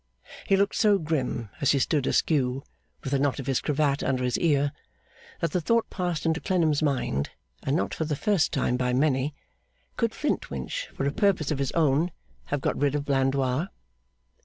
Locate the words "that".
5.41-5.51